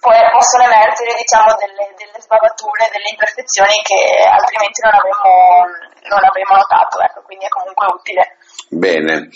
possono 0.00 0.64
emergere 0.64 1.14
diciamo, 1.18 1.54
delle, 1.58 1.90
delle, 1.98 2.20
sbavature, 2.20 2.88
delle 2.90 3.10
imperfezioni 3.10 3.74
che 3.82 4.22
altrimenti 4.22 4.80
non 4.82 4.94
avremmo, 4.94 5.66
non 6.08 6.22
avremmo 6.22 6.54
notato, 6.54 7.00
ecco, 7.02 7.22
quindi 7.22 7.44
è 7.44 7.48
comunque 7.48 7.86
utile. 7.90 8.37
Bene, 8.70 9.30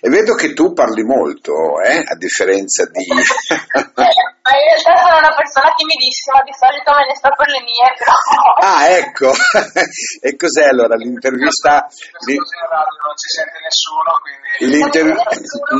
e 0.00 0.08
vedo 0.08 0.34
che 0.34 0.52
tu 0.52 0.72
parli 0.72 1.02
molto, 1.02 1.80
eh? 1.82 1.98
a 1.98 2.14
differenza 2.14 2.86
di... 2.86 3.04
Ma 3.10 4.54
in 4.54 4.64
realtà 4.70 5.02
sono 5.02 5.18
una 5.18 5.34
persona 5.34 5.74
timidissima, 5.74 6.40
di 6.46 6.54
solito 6.54 6.94
me 6.94 7.04
ne 7.10 7.16
sto 7.18 7.28
per 7.34 7.48
le 7.48 7.60
mie, 7.66 7.90
però... 7.98 8.14
Ah, 8.62 8.86
ecco, 8.88 9.32
e 10.22 10.36
cos'è 10.36 10.70
allora 10.70 10.94
l'intervista? 10.94 11.82
Non 11.82 13.14
ci 13.18 13.28
sente 13.34 13.58
nessuno, 13.66 14.14
quindi... 14.22 14.78
L'inter... 14.78 15.04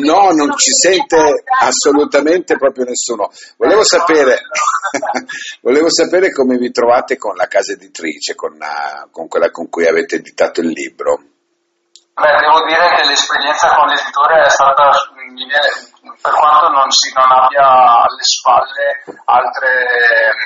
No, 0.03 0.31
non 0.33 0.57
ci 0.59 0.73
sente 0.73 1.45
assolutamente 1.61 2.59
proprio 2.59 2.85
nessuno. 2.85 3.31
Volevo 3.57 3.85
sapere, 3.85 4.43
volevo 5.63 5.89
sapere 5.89 6.33
come 6.33 6.59
vi 6.59 6.73
trovate 6.73 7.17
con 7.17 7.37
la 7.37 7.47
casa 7.47 7.73
editrice, 7.73 8.35
con, 8.35 8.59
con 9.13 9.29
quella 9.29 9.51
con 9.51 9.71
cui 9.71 9.87
avete 9.87 10.17
editato 10.17 10.61
il 10.61 10.71
libro. 10.71 11.38
Beh, 12.19 12.37
devo 12.43 12.67
dire 12.67 12.89
che 12.97 13.07
l'esperienza 13.07 13.75
con 13.77 13.87
l'editore 13.87 14.45
è 14.45 14.49
stata, 14.51 14.91
per 14.91 16.35
quanto 16.35 16.69
non, 16.69 16.91
si, 16.91 17.13
non 17.15 17.31
abbia 17.31 18.03
alle 18.03 18.23
spalle 18.27 19.07
altre, 19.25 19.71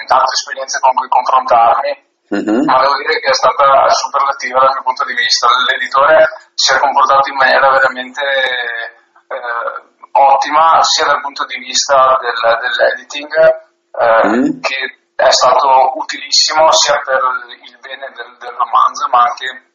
altre 0.04 0.32
esperienze 0.36 0.80
con 0.80 0.92
cui 0.92 1.08
confrontarmi, 1.08 1.92
mm-hmm. 2.28 2.64
ma 2.68 2.76
devo 2.76 2.96
dire 3.00 3.20
che 3.20 3.30
è 3.30 3.34
stata 3.34 3.88
superlativa 3.88 4.60
dal 4.60 4.74
mio 4.76 4.82
punto 4.84 5.04
di 5.04 5.14
vista. 5.14 5.48
L'editore 5.72 6.28
si 6.52 6.74
è 6.74 6.78
comportato 6.78 7.30
in 7.30 7.36
maniera 7.36 7.70
veramente 7.70 8.20
eh, 9.32 9.92
ottima 10.12 10.82
sia 10.82 11.06
dal 11.06 11.22
punto 11.22 11.46
di 11.46 11.56
vista 11.56 12.18
del, 12.20 12.36
dell'editing 12.36 13.32
eh, 13.32 14.28
mm-hmm. 14.28 14.60
che 14.60 14.76
è 15.16 15.30
stato 15.30 15.96
utilissimo 15.96 16.70
sia 16.72 17.00
per 17.02 17.20
il 17.64 17.78
bene 17.80 18.12
del, 18.12 18.36
del 18.36 18.54
romanzo 18.60 19.08
ma 19.08 19.24
anche 19.24 19.71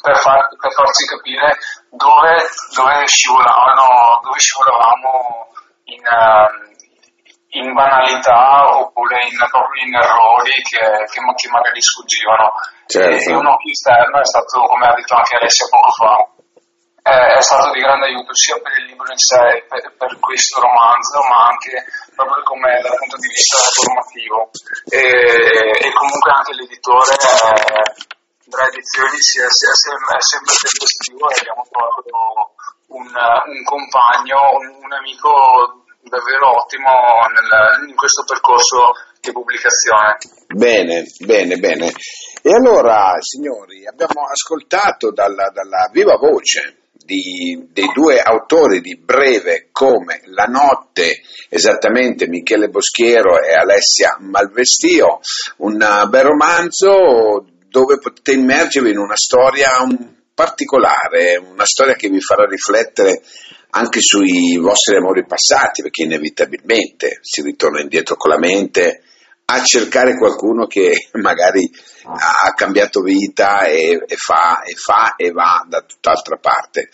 per, 0.00 0.16
far, 0.18 0.48
per 0.56 0.72
farci 0.72 1.04
capire 1.06 1.58
dove, 1.90 2.34
dove, 2.74 3.06
scivolavano, 3.06 4.20
dove 4.22 4.38
scivolavamo 4.38 5.48
in, 5.84 6.00
uh, 6.00 7.58
in, 7.60 7.72
banalità 7.72 8.78
oppure 8.78 9.26
in, 9.28 9.36
proprio 9.36 9.84
in 9.84 9.94
errori 9.94 10.52
che, 10.62 10.78
che, 10.78 11.20
che 11.20 11.48
magari 11.50 11.82
sfuggivano. 11.82 12.52
Certo. 12.86 13.30
E 13.30 13.34
un 13.34 13.46
occhio 13.46 13.70
esterno 13.70 14.18
è 14.18 14.24
stato, 14.24 14.66
come 14.66 14.86
ha 14.86 14.94
detto 14.94 15.14
anche 15.14 15.36
Alessia 15.36 15.66
poco 15.70 15.90
fa, 15.92 16.14
è, 17.02 17.36
è 17.36 17.40
stato 17.40 17.70
di 17.72 17.80
grande 17.80 18.06
aiuto 18.06 18.34
sia 18.34 18.56
per 18.60 18.72
il 18.78 18.86
libro 18.86 19.10
in 19.10 19.18
sé, 19.18 19.64
per, 19.68 19.94
per 19.96 20.18
questo 20.18 20.60
romanzo, 20.60 21.20
ma 21.28 21.48
anche 21.48 21.84
proprio 22.14 22.42
come 22.42 22.80
dal 22.82 22.96
punto 22.96 23.16
di 23.16 23.28
vista 23.28 23.56
formativo. 23.56 24.50
E, 24.90 25.86
e 25.86 25.92
comunque 25.92 26.30
anche 26.32 26.54
l'editore 26.54 27.14
è, 27.14 28.09
tra 28.60 28.68
edizioni 28.68 29.16
sia, 29.16 29.48
sia, 29.48 29.72
sia, 29.72 29.96
è 29.96 30.20
sempre 30.20 30.52
tempestivo 30.52 31.24
e 31.32 31.36
abbiamo 31.40 31.64
trovato 31.64 32.04
un, 32.92 33.08
un 33.08 33.62
compagno, 33.64 34.36
un, 34.60 34.84
un, 34.84 34.92
amico 34.92 35.32
davvero 36.04 36.60
ottimo 36.60 36.92
nel, 37.32 37.88
in 37.88 37.96
questo 37.96 38.24
percorso 38.28 38.92
di 39.20 39.32
pubblicazione. 39.32 40.18
Bene, 40.52 41.08
bene, 41.24 41.56
bene. 41.56 41.92
E 42.42 42.52
allora, 42.52 43.16
signori, 43.20 43.86
abbiamo 43.86 44.28
ascoltato 44.28 45.10
dalla, 45.10 45.48
dalla 45.48 45.88
viva 45.92 46.16
voce 46.16 46.80
di, 46.92 47.68
dei 47.72 47.88
due 47.94 48.20
autori 48.20 48.80
di 48.80 48.96
Breve 48.96 49.68
come 49.72 50.20
La 50.26 50.44
notte, 50.44 51.22
esattamente 51.48 52.28
Michele 52.28 52.68
Boschiero 52.68 53.40
e 53.40 53.54
Alessia 53.54 54.18
Malvestio, 54.20 55.20
un 55.58 55.78
bel 55.78 56.24
romanzo 56.24 57.44
dove 57.70 57.98
potete 57.98 58.32
immergervi 58.32 58.90
in 58.90 58.98
una 58.98 59.16
storia 59.16 59.70
particolare, 60.34 61.36
una 61.36 61.64
storia 61.64 61.94
che 61.94 62.08
vi 62.08 62.20
farà 62.20 62.44
riflettere 62.44 63.22
anche 63.70 64.00
sui 64.00 64.56
vostri 64.56 64.96
amori 64.96 65.24
passati, 65.24 65.82
perché 65.82 66.02
inevitabilmente 66.02 67.18
si 67.22 67.42
ritorna 67.42 67.80
indietro 67.80 68.16
con 68.16 68.32
la 68.32 68.38
mente 68.38 69.02
a 69.44 69.62
cercare 69.62 70.16
qualcuno 70.16 70.66
che 70.66 71.08
magari 71.20 71.70
ha 72.04 72.52
cambiato 72.54 73.00
vita 73.00 73.66
e, 73.66 74.02
e, 74.06 74.16
fa, 74.16 74.62
e 74.62 74.74
fa, 74.74 75.14
e 75.16 75.30
va 75.30 75.64
da 75.68 75.82
tutt'altra 75.82 76.36
parte. 76.38 76.88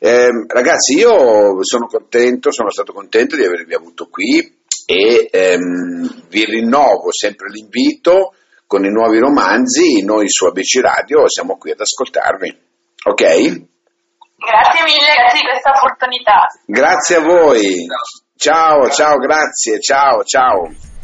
Eh, 0.00 0.28
ragazzi, 0.48 0.96
io 0.96 1.62
sono 1.62 1.86
contento, 1.86 2.50
sono 2.50 2.70
stato 2.70 2.92
contento 2.92 3.36
di 3.36 3.44
avervi 3.44 3.74
avuto 3.74 4.08
qui 4.08 4.54
e 4.86 5.28
ehm, 5.30 6.28
vi 6.28 6.44
rinnovo 6.44 7.12
sempre 7.12 7.50
l'invito 7.50 8.34
con 8.66 8.84
i 8.84 8.90
nuovi 8.90 9.18
romanzi, 9.18 10.02
noi 10.02 10.28
su 10.28 10.46
ABC 10.46 10.80
Radio 10.80 11.28
siamo 11.28 11.56
qui 11.56 11.70
ad 11.70 11.80
ascoltarvi. 11.80 12.64
Ok? 13.04 13.22
Grazie 13.22 14.82
mille, 14.84 15.14
grazie 15.16 15.40
di 15.40 15.46
questa 15.46 15.70
opportunità. 15.70 16.46
Grazie 16.66 17.16
a 17.16 17.20
voi. 17.20 17.86
Ciao, 18.36 18.90
ciao, 18.90 19.16
grazie, 19.16 19.80
ciao, 19.80 20.22
ciao. 20.24 20.95